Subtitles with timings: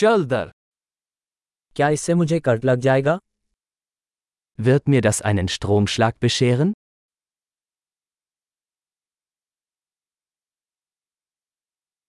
[0.00, 0.25] चल
[1.75, 3.19] क्या इससे मुझे कट लग जाएगा
[4.59, 6.73] Wird mir das einen Stromschlag bescheren?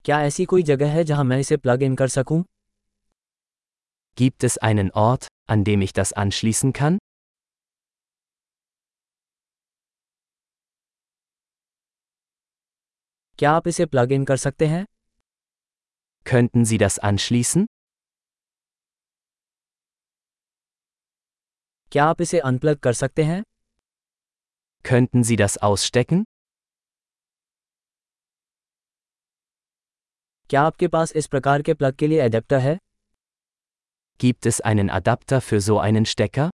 [0.05, 2.41] क्या ऐसी कोई जगह है जहां मैं इसे प्लग इन कर सकूं
[4.21, 6.97] Gibt es einen Ort, an dem ich das anschließen kann?
[13.37, 14.85] क्या आप इसे प्लग इन कर सकते हैं
[16.31, 17.65] Könnten Sie das anschließen?
[21.92, 23.42] क्या आप इसे अनप्लग कर सकते हैं
[24.84, 26.24] Könnten Sie das ausstecken?
[30.50, 32.76] क्या आपके पास इस प्रकार के प्लग के लिए एडेप्टर है
[34.20, 36.48] Gibt es einen Adapter für so einen Stecker?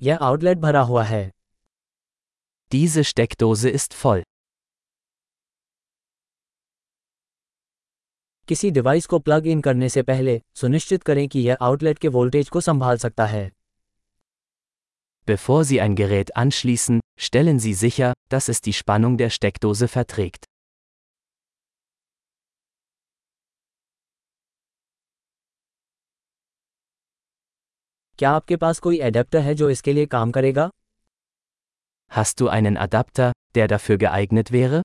[0.00, 1.30] यह आउटलेट भरा हुआ है
[2.72, 4.22] Diese Steckdose ist voll.
[8.48, 12.48] किसी डिवाइस को प्लग इन करने से पहले सुनिश्चित करें कि यह आउटलेट के वोल्टेज
[12.48, 13.50] को संभाल सकता है
[15.28, 20.46] Bevor Sie ein Gerät anschließen, stellen Sie sicher, dass es die Spannung der Steckdose verträgt.
[28.18, 30.70] क्या आपके पास कोई एडेप्टर है जो इसके लिए काम करेगा
[32.10, 34.82] Hast du einen Adapter, der dafür geeignet wäre?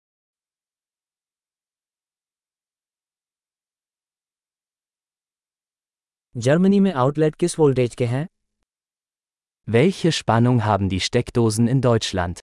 [6.36, 8.28] Germany में आउटलेट किस वोल्टेज के हैं
[9.68, 12.40] Welche Spannung haben die Steckdosen in Deutschland?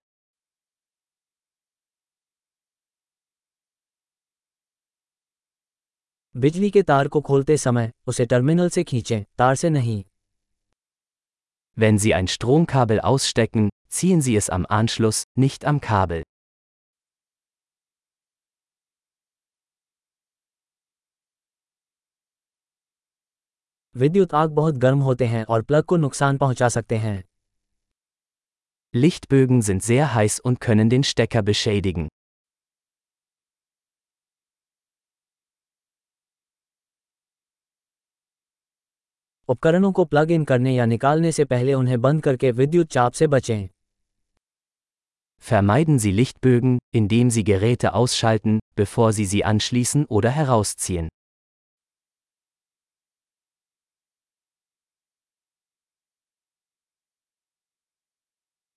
[6.34, 10.02] बिजली के तार को खोलते समय उसे टर्मिनल से खींचें तार से नहीं
[11.76, 16.22] Wenn Sie ein Stromkabel ausstecken, ziehen Sie es am Anschluss, nicht am Kabel.
[23.96, 27.22] विद्युत आग बहुत गर्म होते हैं और प्लग को नुकसान पहुंचा सकते हैं
[28.94, 32.08] Lichtbögen sind sehr heiß und können den Stecker beschädigen.
[39.48, 43.26] उपकरणों को प्लग इन करने या निकालने से पहले उन्हें बंद करके विद्युत चाप से
[43.26, 43.68] बचें
[45.42, 51.08] Vermeiden Sie Lichtbögen, indem Sie Geräte ausschalten, bevor Sie sie anschließen oder herausziehen.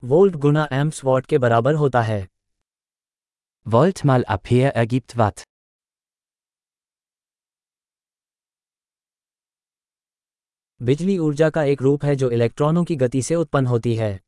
[0.03, 2.25] Volt Guna amps what के बराबर होता है
[3.65, 5.43] Volt mal Ampere ergibt Watt.
[10.81, 14.19] बिजली ऊर्जा का एक रूप है जो इलेक्ट्रॉनों की गति से उत्पन्न होती है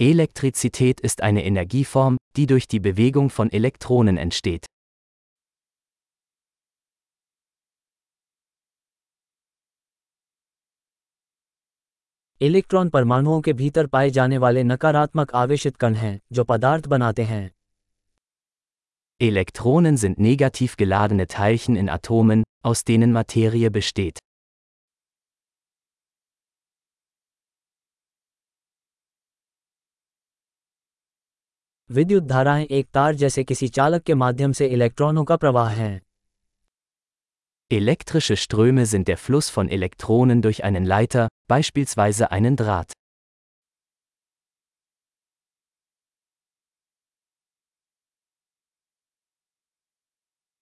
[0.00, 4.66] Elektrizität ist eine Energieform, die durch die Bewegung von Elektronen entsteht.
[12.41, 17.49] Electron परमाणुओं के भीतर पाए जाने वाले नकारात्मक आवेशित कण हैं जो पदार्थ बनाते हैं
[19.21, 24.19] Elektronen sind negativ geladene Teilchen in Atomen, aus denen Materie besteht.
[31.89, 35.99] विद्युत धाराएँ एक तार जैसे किसी चालक के माध्यम से इलेक्ट्रॉनों का प्रवाह हैं
[37.74, 42.92] Elektrische Ströme sind der Fluss von Elektronen durch einen Leiter, beispielsweise einen Draht.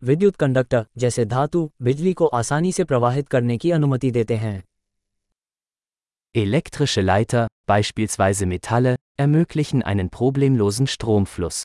[0.03, 4.63] विद्युत कंडक्टर जैसे धातु बिजली को आसानी से प्रवाहित करने की अनुमति देते हैं
[6.35, 11.63] Elektrische Leiter, beispielsweise Metalle, ermöglichen einen problemlosen Stromfluss.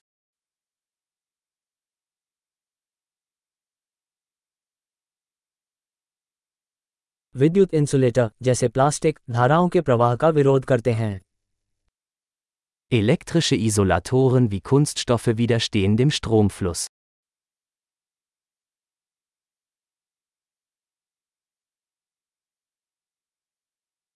[7.36, 11.20] विद्युत इंसुलेटर जैसे प्लास्टिक धाराओं के प्रवाह का विरोध करते हैं
[12.92, 16.86] Elektrische Isolatoren wie Kunststoffe widerstehen dem Stromfluss.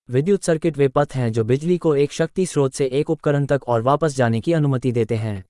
[0.10, 3.68] विद्युत सर्किट वे पथ हैं जो बिजली को एक शक्ति स्रोत से एक उपकरण तक
[3.68, 5.44] और वापस जाने की अनुमति देते हैं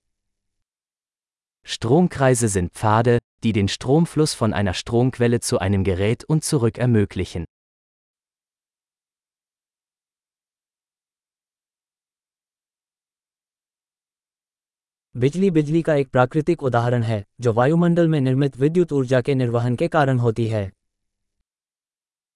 [1.68, 7.46] Stromkreise sind Pfade, die den Stromfluss von einer Stromquelle zu einem Gerät und zurück ermöglichen.
[15.17, 19.77] बिजली बिजली का एक प्राकृतिक उदाहरण है जो वायुमंडल में निर्मित विद्युत ऊर्जा के निर्वहन
[19.77, 20.71] के कारण होती है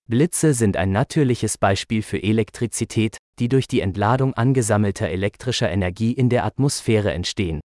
[0.08, 6.30] Blitze sind ein natürliches Beispiel für Elektrizität, die durch die Entladung angesammelter elektrischer Energie in
[6.30, 7.60] der Atmosphäre entstehen.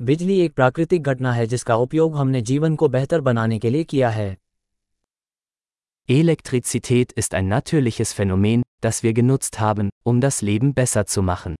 [0.00, 4.10] बिजली एक प्राकृतिक घटना है जिसका उपयोग हमने जीवन को बेहतर बनाने के लिए किया
[4.10, 4.28] है
[6.10, 11.54] Elektrizität ist ein natürliches Phänomen, das wir genutzt haben, um das Leben besser zu machen.